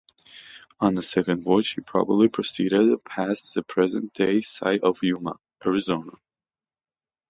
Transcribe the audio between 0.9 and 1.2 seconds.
a